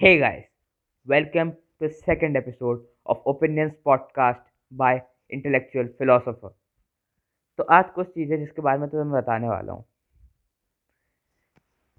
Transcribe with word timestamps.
Guys, 0.00 0.42
welcome 1.06 1.52
to 1.52 1.88
the 1.88 1.94
second 2.06 2.36
episode 2.36 2.80
of 3.06 3.18
Opinions 3.26 3.72
podcast 3.86 4.40
by 4.72 5.02
Intellectual 5.30 5.86
Philosopher. 5.98 6.50
तो 7.58 7.62
आज 7.62 7.84
कुछ 7.94 8.06
चीज़ें 8.06 8.38
जिसके 8.38 8.62
बारे 8.62 8.78
में 8.78 8.88
तुम्हें 8.88 9.10
बताने 9.10 9.48
वाला 9.48 9.72
हूँ। 9.72 9.84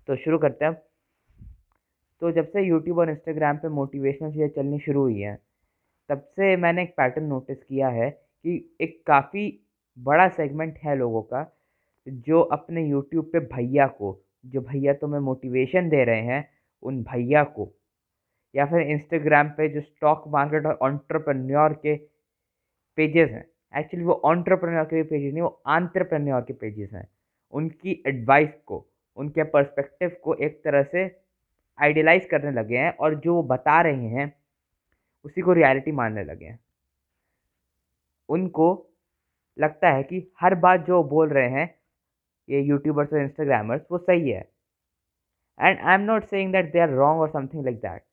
तो 0.08 0.16
शुरू 0.16 0.38
करते 0.38 0.66
हैं। 0.66 0.74
तो 2.22 2.32
जब 2.32 2.48
से 2.48 2.62
यूट्यूब 2.62 2.98
और 2.98 3.10
इंस्टाग्राम 3.10 3.58
पे 3.58 3.70
मोटिवेशनल 3.70 4.32
चीज़ें 4.32 4.50
चलनी 4.50 4.80
शुरू 4.80 5.02
हुई 5.02 5.20
हैं 5.20 5.38
तब 6.10 6.28
से 6.36 6.56
मैंने 6.58 6.84
एक 6.84 6.94
पैटर्न 6.98 7.26
नोटिस 7.26 7.64
किया 7.64 7.90
है 7.90 8.10
कि 8.10 8.78
एक 8.82 9.02
काफ़ी 9.08 9.48
बड़ा 9.98 10.28
सेगमेंट 10.28 10.78
है 10.84 10.96
लोगों 10.96 11.22
का 11.22 11.46
जो 12.08 12.42
अपने 12.60 12.86
यूट्यूब 12.88 13.30
पे 13.34 13.40
भैया 13.56 13.88
को 13.88 14.20
जो 14.46 14.62
भैया 14.62 14.94
तुम्हें 14.94 15.22
मोटिवेशन 15.22 15.90
दे 15.90 16.04
रहे 16.04 16.22
हैं 16.22 16.44
उन 16.84 17.02
भैया 17.04 17.44
को। 17.44 17.72
या 18.56 18.66
फिर 18.66 18.82
इंस्टाग्राम 18.82 19.50
पे 19.50 19.68
जो 19.70 19.82
स्टॉक 19.82 20.24
मार्केट 20.28 20.66
और 20.66 20.78
ऑन्टरप्रन्योर 20.82 21.74
के 21.74 21.96
पेजेस 22.98 23.30
हैं 23.30 23.46
एक्चुअली 23.80 24.06
वो 24.06 24.14
ऑन्टरप्रन्योर 24.14 24.84
के 24.84 25.04
पेजेस 25.04 25.34
नहीं, 25.34 25.42
वो 25.42 25.62
आंट्रप्रन्योर 25.68 26.42
के 26.42 26.54
पेजेस 26.54 26.90
हैं। 26.94 27.08
उनकी 27.54 28.04
एडवाइस 28.08 28.54
को, 28.66 28.86
उनके 29.18 29.44
पर्सपेक्टिव 29.44 30.16
को 30.24 30.34
एक 30.34 30.64
तरह 30.64 30.84
से 30.84 31.22
आइडियलाइज 31.80 32.26
करने 32.26 32.52
लगे 32.52 32.78
हैं 32.78 32.92
और 32.92 33.16
जो 33.16 33.36
वो 33.36 33.44
बता 33.44 33.82
रहे 33.82 34.08
हैं, 34.08 34.34
उसी 35.26 35.42
को 35.42 35.54
रियलिटी 35.54 35.92
मानने 35.92 36.24
लगे 36.24 36.46
हैं। 36.46 36.60
उनको 38.30 38.88
लगता 39.60 39.90
है 39.90 40.04
कि 40.04 40.32
हर 40.42 40.56
बात 40.56 40.86
जो 40.86 41.04
बोल 41.04 41.30
रहे 41.30 41.50
हैं, 41.50 41.76
ये 42.50 42.62
यूट्यूबर्स 42.62 43.14
और 43.14 43.20
इंस्टाग्रामर्स 43.20 43.82
वो 43.92 43.98
सही 43.98 44.30
है। 44.30 44.50
And 45.60 45.80
I 45.80 45.94
am 45.94 46.02
not 46.02 46.24
saying 46.24 46.52
that 46.52 46.72
they 46.72 46.80
are 46.80 46.90
wrong 46.90 47.22
और 47.22 47.30
something 47.30 47.64
like 47.64 47.78
that 47.78 48.04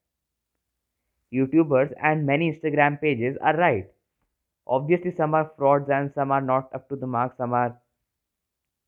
YouTubers 1.33 1.93
and 2.03 2.27
many 2.27 2.53
Instagram 2.53 3.01
pages 3.01 3.37
are 3.41 3.57
right. 3.57 3.87
Obviously, 4.67 5.15
some 5.17 5.35
are 5.35 5.51
frauds 5.57 5.91
and 5.91 6.13
some 6.15 6.31
are 6.31 6.41
not 6.41 6.69
up 6.75 6.89
to 6.89 6.97
the 6.97 7.07
mark, 7.07 7.37
some 7.37 7.53
are 7.53 7.77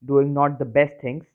doing 0.03 0.33
not 0.33 0.59
the 0.59 0.65
best 0.65 0.93
things. 1.01 1.25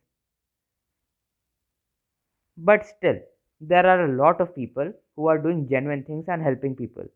But 2.59 2.87
still, 2.87 3.19
there 3.61 3.87
are 3.87 4.05
a 4.05 4.13
lot 4.17 4.41
of 4.41 4.55
people 4.55 4.93
who 5.17 5.27
are 5.27 5.39
doing 5.39 5.69
genuine 5.69 6.05
things 6.05 6.27
and 6.29 6.43
helping 6.43 6.77
people. 6.77 7.09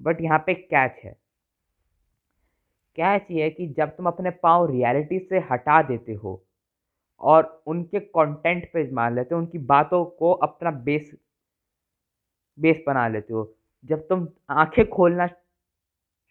But 0.00 0.20
यहाँ 0.20 0.38
पे 0.46 0.54
catch 0.54 1.00
है 1.04 1.12
catch 2.96 3.30
ये 3.30 3.42
है 3.42 3.50
कि 3.50 3.66
जब 3.76 3.96
तुम 3.96 4.06
अपने 4.06 4.30
पाँव 4.42 4.70
रियलिटी 4.70 5.18
से 5.18 5.38
हटा 5.50 5.80
देते 5.88 6.14
हो 6.22 6.42
और 7.20 7.62
उनके 7.66 8.00
कंटेंट 8.00 8.70
पे 8.72 8.90
मान 8.94 9.14
लेते 9.14 9.34
हो 9.34 9.40
उनकी 9.40 9.58
बातों 9.72 10.04
को 10.20 10.32
अपना 10.46 10.70
बेस 10.88 11.10
बेस 12.58 12.82
बना 12.86 13.06
लेते 13.08 13.34
हो। 13.34 13.52
जब 13.84 14.06
तुम 14.08 14.26
आँखें 14.52 14.88
खोलना 14.88 15.26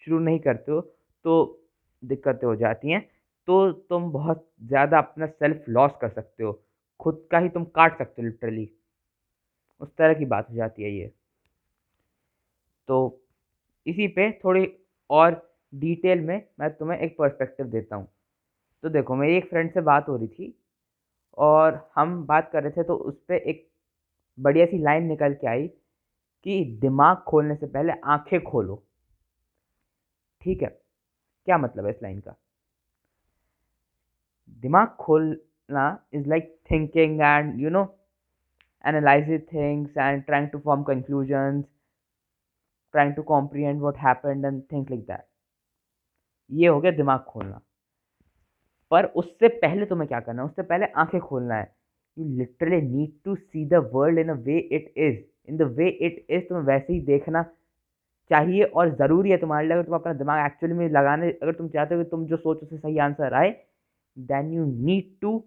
शुरू 0.01 0.19
नहीं 0.19 0.39
करते 0.39 0.71
हो 0.71 0.81
तो 1.25 1.63
दिक्कतें 2.03 2.47
हो 2.47 2.55
जाती 2.55 2.91
हैं। 2.91 3.01
तो 3.47 3.71
तुम 3.71 4.11
बहुत 4.11 4.45
ज़्यादा 4.63 4.97
अपना 4.97 5.25
सेल्फ 5.27 5.65
लॉस 5.69 5.91
कर 6.01 6.09
सकते 6.09 6.43
हो। 6.43 6.51
खुद 6.99 7.27
का 7.31 7.39
ही 7.39 7.49
तुम 7.49 7.63
काट 7.65 7.97
सकते 7.97 8.21
हो 8.21 8.27
लिटरली 8.27 8.69
उस 9.81 9.89
तरह 9.97 10.13
की 10.13 10.25
बात 10.25 10.49
हो 10.49 10.55
जाती 10.55 10.83
है 10.83 10.91
ये। 10.91 11.11
तो 12.87 12.97
इसी 13.85 14.07
पे 14.09 14.29
थोड़ी 14.43 14.67
और 15.09 15.41
डिटेल 15.73 16.19
में 16.21 16.41
मैं 16.59 16.69
तुम्हें 16.71 16.99
एक 16.99 17.15
पर्सपेक्टिव 17.17 17.65
देता 17.67 17.95
हूँ। 17.95 18.07
तो 18.83 18.89
देखो, 18.89 19.15
मेरी 19.15 19.35
एक 19.37 19.49
फ्रेंड 19.49 19.71
से 19.73 19.81
बात 19.81 20.07
हो 20.09 20.15
रही 20.17 20.27
थी 20.27 20.53
और 21.37 21.79
हम 21.95 22.23
बात 22.25 22.49
कर 22.53 22.63
रहे 22.63 22.71
थे 22.71 22.83
तो 22.83 22.95
उस 22.95 23.15
पर 23.21 23.35
एक 23.35 23.67
बढ़िया 24.37 24.65
सी 24.65 24.77
लाइन 24.77 25.03
निकल 25.03 25.33
के 25.33 25.47
आई 25.47 25.67
कि 26.45 26.63
दिमाग 26.81 27.17
खोलने 27.27 27.55
से 27.55 27.67
पहले 27.67 27.93
आँखें 28.05 28.41
खोलो। 28.43 28.83
ठीक 30.41 30.61
है? 30.61 30.67
क्या 31.47 31.57
मतलब 31.57 31.85
है 31.85 31.91
इस 31.91 32.03
लाइन 32.03 32.19
का? 32.19 32.35
दिमाग 34.61 34.87
खोलना 34.99 35.87
is 36.13 36.27
like 36.29 36.55
thinking 36.71 37.21
and 37.21 37.59
you 37.61 37.69
know 37.69 37.83
analyse 38.83 39.29
things 39.53 39.97
and 39.97 40.23
trying 40.23 40.49
to 40.49 40.59
form 40.59 40.83
conclusions 40.83 41.65
trying 42.93 43.13
to 43.15 43.23
comprehend 43.23 43.81
what 43.81 43.97
happened 43.97 44.45
and 44.45 44.61
think 44.71 44.91
like 44.91 45.05
that 45.05 45.25
ये 46.49 46.67
हो 46.67 46.79
गया 46.81 46.91
दिमाग 46.91 47.19
खोलना। 47.19 47.61
पर 48.91 49.05
उससे 49.15 49.47
पहले 49.47 49.85
तुम्हें 49.85 50.07
क्या 50.07 50.19
करना 50.19 50.41
है? 50.41 50.47
उससे 50.49 50.61
पहले 50.61 50.85
आँखें 50.95 51.19
खोलना 51.21 51.55
है। 51.55 51.73
You 52.17 52.25
literally 52.37 52.81
need 52.81 53.13
to 53.25 53.35
see 53.35 53.65
the 53.65 53.89
world 53.93 54.19
in 54.19 54.29
a 54.29 54.33
way 54.43 54.57
it 54.59 54.93
is 54.97 55.17
in 55.47 55.57
the 55.57 55.61
way 55.77 55.87
it 55.89 56.25
is, 56.29 56.43
तुम्हें 56.49 56.65
वैसे 56.65 56.93
ही 56.93 56.99
देखना 57.05 57.43
चाहिए 58.31 58.63
और 58.63 58.95
ज़रूरी 58.97 59.29
है 59.31 59.37
तुम्हारे 59.37 59.67
लिए। 59.67 59.77
अगर 59.77 59.85
तुम 59.85 59.95
अपना 59.95 60.13
दिमाग 60.13 60.45
एक्चुअली 60.45 60.75
में 60.75 60.87
लगाने, 60.89 61.31
अगर 61.31 61.51
तुम 61.53 61.69
चाहते 61.69 61.95
हो 61.95 62.03
कि 62.03 62.09
तुम 62.09 62.25
जो 62.27 62.37
सोचो 62.37 62.65
से 62.65 62.77
सही 62.77 62.97
आंसर 63.07 63.33
आए 63.33 63.49
then 64.17 64.51
you 64.53 64.65
need 64.85 65.17
to 65.21 65.39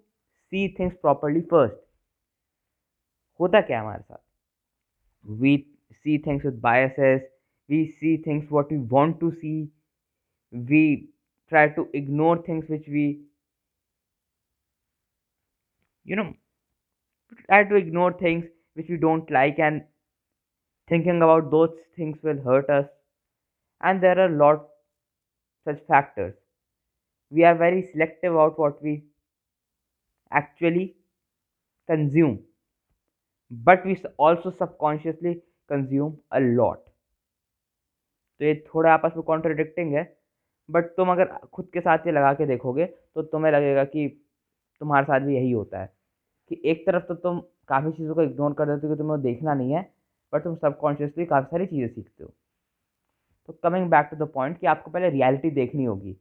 see 0.52 0.68
things 0.78 0.96
properly 1.02 1.40
first 1.50 1.76
होता 3.40 3.60
क्या 3.60 3.80
हमारे 3.80 4.02
साथ? 4.02 4.18
We 5.24 5.56
see 5.92 6.18
things 6.26 6.44
with 6.44 6.60
biases 6.60 7.22
we 7.70 7.84
see 7.86 8.16
things 8.26 8.46
what 8.52 8.72
we 8.72 8.78
want 8.90 9.20
to 9.20 9.30
see 9.30 9.52
we 10.52 10.84
try 11.48 11.68
to 11.68 11.88
ignore 11.94 12.44
things 12.48 12.70
which 12.70 12.88
we 12.88 13.08
you 16.06 16.16
know, 16.16 16.30
try 17.48 17.58
to 17.62 17.76
ignore 17.76 18.12
things 18.20 18.44
which 18.76 18.88
we 18.88 18.96
don't 18.96 19.30
like 19.30 19.58
and 19.58 19.82
thinking 20.90 21.22
about 21.22 21.50
those 21.50 21.70
things 21.96 22.18
will 22.22 22.40
hurt 22.42 22.70
us 22.70 22.86
and 23.80 24.02
there 24.02 24.18
are 24.18 24.26
a 24.26 24.36
lot 24.36 24.68
such 25.66 25.80
factors 25.86 26.34
we 27.32 27.44
are 27.44 27.54
very 27.54 27.82
selective 27.92 28.32
about 28.32 28.58
what 28.58 28.82
we 28.82 28.94
actually 30.32 30.86
consume 31.88 32.38
but 33.50 33.84
we 33.84 33.96
also 34.18 34.54
subconsciously 34.58 35.34
consume 35.70 36.16
a 36.32 36.40
lot 36.40 36.86
तो 38.40 38.44
ये 38.46 38.54
थोड़ा 38.66 38.92
आपस 38.92 39.12
में 39.16 39.22
contradicting 39.22 39.92
है 39.94 40.02
but 40.68 40.84
तुम 40.96 41.10
अगर 41.12 41.24
खुद 41.54 41.68
के 41.72 41.80
साथ 41.80 42.06
ये 42.06 42.12
लगा 42.12 42.32
के 42.34 42.46
देखोगे 42.46 42.84
तो 42.86 43.22
तुम्हें 43.22 43.52
लगेगा 43.52 43.84
कि 43.84 44.06
तुम्हारे 44.80 45.06
साथ 45.06 45.20
भी 45.20 45.34
यही 45.34 45.50
होता 45.50 45.80
है 45.80 45.92
कि 46.50 46.60
एक 46.70 46.86
तरफ़ 46.86 47.04
तो 47.08 47.14
तुम 47.14 47.40
काफ़ी 47.68 47.92
चीज़ों 47.92 48.14
को 48.14 48.22
इग्नोर 48.22 48.52
कर 48.58 48.66
देते 48.66 48.86
हो 48.86 48.94
कि 48.94 48.98
तुम्हें 48.98 49.20
देखना 49.22 49.54
नहीं 49.54 49.72
है 49.72 49.82
बट 50.32 50.44
तुम 50.44 50.54
सबकॉन्शियसली 50.56 51.24
काफ़ी 51.26 51.48
सारी 51.50 51.66
चीज़ें 51.66 51.88
सीखते 51.88 52.24
हो। 52.24 52.32
तो 53.48 53.52
coming 53.62 53.88
back 53.91 54.08
to 54.10 54.16
the 54.16 54.28
point 54.30 54.58
कि 54.58 54.66
आपको 54.66 54.91
पहले 54.91 55.08
रियलिटी 55.10 55.50
देखनी 55.50 55.84
होगी। 55.84 56.16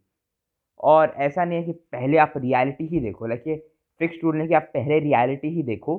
और 0.79 1.13
ऐसा 1.17 1.45
नहीं 1.45 1.57
है 1.57 1.63
कि 1.63 1.71
पहले 1.71 2.17
आप 2.17 2.33
रियलिटी 2.37 2.85
ही 2.87 2.99
देखो 2.99 3.27
लाइक 3.27 3.43
ये 3.47 3.55
फिक्स 4.01 4.23
रूल 4.23 4.37
नहीं 4.37 4.47
कि 4.47 4.53
आप 4.53 4.69
पहले 4.73 4.99
रियलिटी 4.99 5.49
ही 5.55 5.63
देखो 5.63 5.95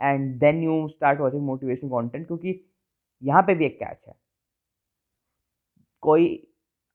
and 0.00 0.38
then 0.40 0.62
you 0.62 0.86
start 0.88 1.20
watching 1.20 1.42
motivation 1.42 1.88
content 1.88 2.26
क्योंकि 2.26 2.60
यहाँ 3.22 3.42
पे 3.42 3.54
भी 3.54 3.64
एक 3.66 3.78
कैच 3.78 3.98
है। 4.08 4.14
कोई 6.02 6.26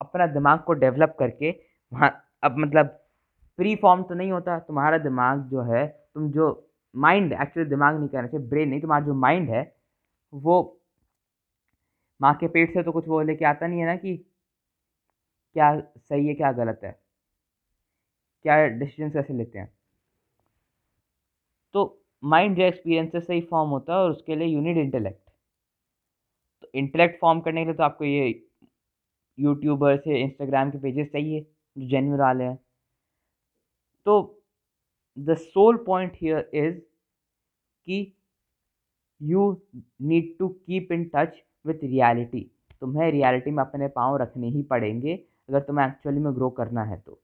अपना 0.01 0.27
दिमाग 0.27 0.59
को 0.59 0.73
डेवलप 0.73 1.15
करके 1.19 1.49
वहाँ, 1.91 2.09
अब 2.43 2.57
मतलब 2.57 2.85
प्री 3.59 3.75
फॉर्म 3.75 4.03
तो 4.03 4.15
नहीं 4.15 4.31
होता, 4.31 4.57
तुम्हारा 4.59 4.97
दिमाग 4.97 5.41
जो 5.49 5.61
है, 5.63 5.85
तुम 6.13 6.31
जो 6.31 6.69
माइंड 6.95 7.33
एक्चुअली 7.33 7.69
दिमाग 7.69 7.99
नहीं 7.99 8.09
कहना 8.09 8.27
चाहिए 8.27 8.47
ब्रेन 8.47 8.69
नहीं, 8.69 8.81
तुम्हारा 8.81 9.05
जो 9.05 9.13
माइंड 9.15 9.49
है 9.49 9.63
वो 10.33 10.79
माँ 12.19 12.33
के 12.39 12.47
पेट 12.47 12.73
से 12.73 12.83
तो 12.83 12.91
कुछ 12.91 13.07
वो 13.07 13.21
लेके 13.21 13.45
आता 13.45 13.67
नहीं 13.67 13.79
है 13.79 13.85
ना 13.85 13.95
कि 13.95 14.15
क्या 15.55 15.79
सही 15.79 16.27
है, 16.27 16.33
क्या 16.33 16.51
गलत 16.51 16.79
है? 16.83 16.91
क्या 18.45 18.55
डिसीज़न 18.69 19.09
कैसे 19.09 19.33
लेते 19.33 19.59
हैं? 19.59 19.69
तो 21.75 21.99
माइंड 22.23 22.57
जो 22.57 22.63
एक्सपीरियंसेस 22.63 23.27
से 23.27 23.33
ही 23.33 23.41
फॉर्म 23.41 23.69
होता 23.69 23.93
है 23.93 23.99
और 23.99 24.11
उसके 24.11 24.35
लिए 24.35 24.47
यूनिट 24.47 24.77
इंटेलेक्ट 24.77 25.19
तो 26.63 26.67
इंटेलेक्ट 26.73 27.19
फॉर्म 27.21 27.39
करने 27.41 27.61
के 27.61 27.65
लिए 27.65 27.75
तो 27.75 27.83
आपको 27.83 28.05
ये 28.05 28.27
यूट्यूबर्स 29.37 30.07
या 30.07 30.17
इंस्टाग्राम 30.17 30.71
के 30.71 30.77
पेजेस 30.79 31.07
चाहिए, 31.11 31.41
जो 31.75 31.87
जेन्यून 31.89 32.19
वाले 32.19 32.43
हैं. 32.43 32.57
तो 34.05 34.43
the 35.17 35.35
sole 35.37 35.77
point 35.87 36.13
here 36.15 36.49
is 36.55 36.79
कि 37.87 38.13
you 39.23 39.51
need 40.03 40.37
to 40.39 40.47
keep 40.47 40.91
in 40.91 41.03
touch 41.15 41.41
with 41.65 41.83
reality 41.83 42.49
तुम्हें 42.81 43.11
रियलिटी 43.11 43.51
में 43.51 43.63
अपने 43.63 43.87
पाँव 43.89 44.17
रखने 44.17 44.49
ही 44.49 44.61
पड़ेंगे, 44.63 45.13
अगर 45.49 45.59
तुम्हें 45.61 45.85
एक्चुअली 45.85 46.19
में 46.19 46.33
ग्रो 46.35 46.49
करना 46.51 46.83
है 46.83 46.97
तो। 46.97 47.19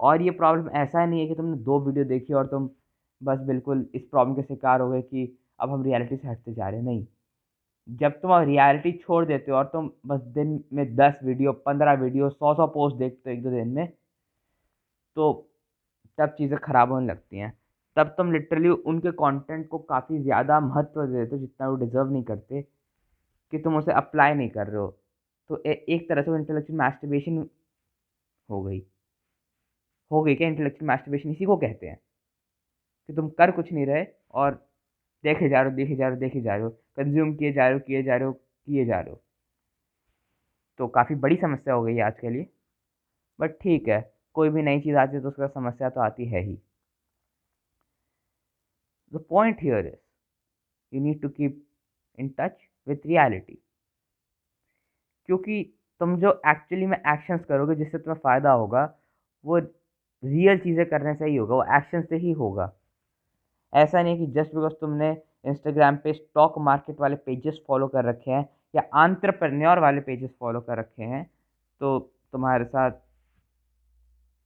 और 0.00 0.22
ये 0.22 0.30
प्रॉब्लम 0.32 0.68
ऐसा 0.76 1.04
नहीं 1.06 1.20
है 1.20 1.26
कि 1.28 1.34
तुमने 1.34 1.56
दो 1.64 1.78
वीडियो 1.80 2.04
देखी 2.06 2.32
और 2.32 2.46
तुम 2.46 2.68
बस 3.20 3.38
बिल्कुल 3.46 3.86
इस 3.94 4.02
प्रॉब्लम 4.02 4.34
के 4.34 4.42
शिकार 4.44 4.80
हो 4.80 4.90
गए 4.90 5.02
कि 5.02 5.38
अब 5.60 5.70
हम 5.70 5.82
रियलिटी 5.84 6.16
से 6.16 6.28
हटते 6.28 6.52
जा 6.54 6.68
रहे 6.68 6.82
नहीं। 6.82 7.06
जब 7.88 8.12
तुम 8.20 8.32
अब 8.32 8.42
रियलिटी 8.48 8.92
छोड़ 8.94 9.24
देते 9.26 9.50
हो 9.50 9.56
और 9.56 9.64
तुम 9.66 9.90
बस 10.06 10.20
दिन 10.34 10.62
में 10.72 10.94
दस 10.96 11.18
वीडियो 11.24 11.52
पंद्रह 11.66 11.92
वीडियो 12.00 12.28
सौ 12.30 12.54
सौ 12.54 12.66
पोस्ट 12.68 12.96
देखते 12.96 13.30
हो 13.30 13.36
एक 13.36 13.42
दो 13.42 13.50
दिन 13.50 13.68
में 13.68 13.86
तो 15.16 15.32
तब 16.18 16.34
चीज़ें 16.38 16.58
ख़राब 16.58 16.92
होने 16.92 17.06
लगती 17.06 17.38
हैं। 17.38 17.52
तब 17.98 18.14
तुम 18.18 18.32
लिटरली 18.32 18.68
उनके 18.68 19.10
कंटेंट 19.14 19.68
को 19.68 19.78
काफ़ी 19.90 20.18
ज़्यादा 20.22 20.60
महत्व 20.60 21.04
दे 21.06 21.12
देते 21.14 21.36
हो 21.36 21.40
जितना 21.40 21.68
वो 21.68 21.76
डिज़र्व 21.76 22.10
नहीं 22.12 22.22
करते 22.24 22.62
कि 23.52 23.58
तुम 23.58 23.76
उसे 23.76 23.92
अप्लाई 23.94 24.34
नहीं 24.34 24.50
कर 24.50 24.66
रहे 24.66 24.80
हो। 24.80 24.88
तो 25.50 25.62
ए, 25.66 25.72
एक 25.72 26.08
तरह 26.08 26.22
से 26.22 26.30
वो 26.30 26.36
इंटेलेक्चुअल 26.36 26.78
मैस्टरबेशन 26.78 27.48
हो 28.48 28.62
गई। 28.62 28.82
हो 30.10 30.22
गई 30.22 30.34
क्या 30.34 30.48
इंटेलेक्चुअल 30.48 30.88
मैस्टरबेशन 30.88 31.30
इसी 31.30 31.44
को 31.44 31.56
कहते 31.56 31.86
हैं। 31.86 31.98
कि 33.08 33.14
तुम 33.14 33.28
कर 33.28 33.50
कुछ 33.50 33.72
नहीं 33.72 33.86
रहे 33.86 34.04
और 34.34 34.54
देखे 35.24 35.48
जा 35.48 35.60
रहे 35.62 35.70
हो 35.70 35.76
देखे 35.76 35.96
जा 35.96 36.06
रहे 36.06 36.14
हो 36.14 36.20
देखे 36.20 36.40
जा 36.40 36.54
रहे 36.54 36.64
हो 36.64 36.70
कंज्यूम 36.96 37.34
किए 37.34 37.52
जा 37.52 37.66
रहे 37.68 37.74
हो 37.74 37.80
किए 37.86 38.02
जा 38.02 38.16
रहे 38.16 38.26
हो 38.26 38.32
किए 38.32 38.84
जा 38.84 39.00
रहे 39.00 39.10
हो। 39.10 39.20
तो 40.80 40.86
काफ़ी 40.88 41.14
बड़ी 41.16 41.36
समस्या 41.36 41.74
हो 41.74 41.82
गई 41.82 41.98
आज 42.00 42.18
के 42.20 42.30
लिए। 42.30 42.46
बट 43.38 43.58
ठीक 43.62 43.88
है 43.88 44.00
कोई 44.36 44.50
भी 44.50 44.62
नई 44.62 44.80
चीज़ 44.80 44.96
आती 44.96 45.16
है 45.16 45.22
तो 45.22 45.28
उसका 45.28 45.46
समस्या 45.48 45.90
तो 45.90 46.00
आती 46.00 46.26
है 46.28 46.42
ही। 46.42 46.58
The 49.12 49.24
point 49.30 49.62
here 49.62 49.86
is 49.86 49.96
you 50.92 51.00
need 51.02 51.20
to 51.22 51.28
keep 51.30 51.64
in 52.18 52.28
touch 52.38 52.56
with 52.86 53.06
reality 53.06 53.58
क्योंकि 55.28 55.62
तुम 56.00 56.16
जो 56.20 56.30
एक्चुअली 56.48 56.86
में 56.86 56.96
एक्शंस 56.98 57.44
करोगे, 57.44 57.74
जिससे 57.74 57.98
तुम्हें 57.98 58.20
फ़ायदा 58.20 58.50
होगा, 58.52 58.82
वो 59.44 59.58
रियल 59.58 60.58
चीज़ें 60.58 60.84
करने 60.86 61.14
से 61.14 61.26
ही 61.26 61.36
होगा, 61.36 61.54
वो 61.54 61.64
एक्शन 61.76 62.02
से 62.02 62.16
ही 62.16 62.32
होगा। 62.32 62.72
ऐसा 63.72 64.02
नहीं 64.02 64.18
कि 64.18 64.26
जस्ट 64.32 64.54
बिकॉज़ 64.54 64.72
तुमने 64.80 65.10
इंस्टाग्राम 65.44 65.96
पे 65.96 66.12
स्टॉक 66.12 66.54
मार्केट 66.60 67.00
वाले 67.00 67.16
पेजेस 67.16 67.60
फॉलो 67.68 67.88
कर 67.88 68.04
रखे 68.04 68.30
हैं, 68.30 68.48
या 68.74 68.82
आंट्रप्रन्योर 68.94 69.78
वाले 69.78 70.00
पेजेस 70.00 70.30
फॉलो 70.40 70.60
कर 70.60 70.78
रखे 70.78 71.02
हैं 71.04 71.24
तो 71.80 71.98
तुम्हारे 72.32 72.64
साथ 72.64 72.90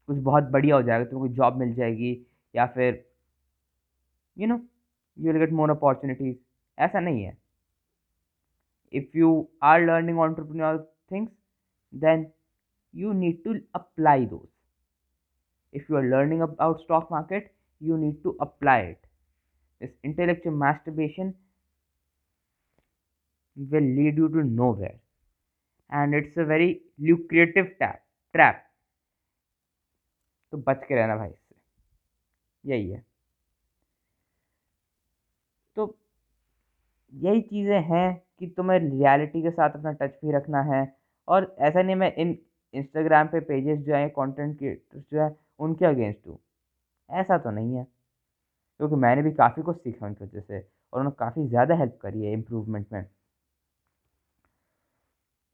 कुछ 0.09 0.19
बहुत 0.19 0.44
बढ़िया 0.50 0.76
हो 0.76 0.82
जाएगा, 0.82 1.05
तुम्हें 1.05 1.29
कोई 1.29 1.37
जॉब 1.37 1.56
मिल 1.59 1.75
जाएगी, 1.75 2.26
या 2.55 2.67
फिर 2.67 3.05
you 4.38 4.48
know 4.48 4.60
you 5.18 5.31
will 5.31 5.39
get 5.45 5.51
more 5.60 5.69
opportunities 5.72 6.38
ऐसा 6.78 7.00
नहीं 7.00 7.24
है 7.24 7.36
if 8.94 9.16
you 9.19 9.30
are 9.69 9.80
learning 9.88 10.19
entrepreneurial 10.25 10.78
things 11.13 11.31
then 11.94 12.22
you 12.94 13.13
need 13.13 13.39
to 13.48 13.56
apply 13.80 14.13
those 14.34 14.48
if 15.74 15.89
you 15.89 15.98
are 16.01 16.06
learning 16.13 16.44
about 16.45 16.80
stock 16.84 17.10
market 17.16 17.50
you 17.81 17.98
need 18.04 18.22
to 18.28 18.34
apply 18.45 18.78
it 18.84 19.01
this 19.81 19.92
intellectual 20.04 20.56
masturbation 20.62 21.34
will 23.57 23.89
lead 23.98 24.18
you 24.18 24.30
to 24.30 24.44
nowhere 24.44 24.95
and 25.89 26.13
it's 26.13 26.38
a 26.38 26.45
very 26.45 26.69
lucrative 27.10 27.75
trap 27.78 28.01
trap 28.34 28.63
तो 30.54 30.57
बच 30.57 30.84
के 30.88 30.95
रहना 30.95 31.16
भाई 31.18 31.30
इससे 31.30 32.72
यही 32.72 32.89
है 32.89 33.04
यही 37.12 37.41
चीज़ें 37.43 37.81
हैं 37.85 38.14
कि 38.38 38.47
तुम्हें 38.49 38.79
रियलिटी 38.81 39.43
के 39.43 39.50
साथ 39.50 39.70
अपना 39.70 39.93
टच 39.94 40.19
भी 40.25 40.32
रखना 40.32 40.62
है। 40.64 40.82
और 41.29 41.55
ऐसा 41.61 41.82
नहीं 41.82 41.97
मैं 41.97 42.14
इन 42.17 42.37
इंस्टाग्राम 42.75 43.26
पे 43.29 43.41
पेजेस 43.43 43.79
जो 43.81 43.94
हैं 43.94 44.09
कंटेंट 44.11 44.56
क्रिएटर्स 44.59 45.03
जो 45.12 45.20
है, 45.23 45.35
उनके 45.61 45.87
अगेंस्ट 45.87 46.26
हूँ। 46.29 46.38
ऐसा 47.11 47.38
तो 47.38 47.50
नहीं 47.53 47.76
है। 47.76 47.85
क्योंकि 48.81 48.97
मैंने 48.99 49.23
भी 49.23 49.32
काफ़ी 49.35 49.62
कुछ 49.62 49.76
सीखा 49.79 50.06
उनकी 50.06 50.25
वजह 50.25 50.41
से 50.41 50.59
और 50.93 51.00
उन्होंने 51.00 51.17
काफ़ी 51.20 51.49
ज़्यादा 51.49 51.75
हेल्प 51.76 51.99
करी 52.03 52.25
है 52.25 52.32
इम्प्रूवमेंट 52.32 52.87
में। 52.93 53.05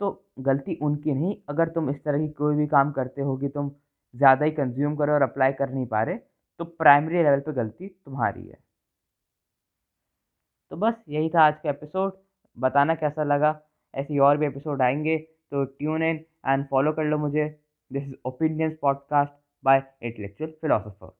तो 0.00 0.10
गलती 0.40 0.74
उनकी 0.78 1.12
नहीं, 1.12 1.34
अगर 1.48 1.68
तुम 1.68 1.90
इस 1.90 1.96
तरह 2.04 2.18
की 2.18 2.28
कोई 2.32 2.56
भी 2.56 2.66
काम 2.66 2.90
करते 2.92 3.22
हो 3.22 3.36
कि 3.36 3.48
तुम 3.48 3.70
ज़्यादा 4.14 4.44
ही 4.44 4.50
कंज्यूम 4.52 4.96
करो 4.96 5.12
और 5.12 5.22
अप्लाई 5.22 5.52
कर 5.54 5.70
नहीं 5.70 5.86
पा 5.86 6.02
रहे 6.02 6.16
तो 6.60 6.64
प्राइमरी 6.64 7.22
लेवल 7.22 7.40
पे 7.40 7.52
गलती 7.52 7.88
तुम्हारी 7.88 8.46
है। 8.46 8.58
तो 10.70 10.76
बस 10.76 10.94
यही 11.08 11.28
था 11.28 11.42
आज 11.42 11.54
का 11.62 11.70
एपिसोड। 11.70 12.12
बताना 12.56 12.94
कैसा 12.94 13.22
लगा? 13.24 13.60
ऐसे 13.94 14.18
और 14.18 14.36
भी 14.36 14.46
एपिसोड 14.46 14.82
आएँगे 14.82 15.16
तो 15.50 15.64
ट्यून 15.64 16.02
इन 16.02 16.16
एंड 16.46 16.66
फॉलो 16.68 16.92
कर 16.92 17.04
लो 17.04 17.18
मुझे। 17.18 17.48
This 17.92 18.02
is 18.02 18.14
opinions 18.24 18.76
podcast 18.82 19.32
by 19.64 19.82
intellectual 20.02 20.50
philosopher 20.60 21.12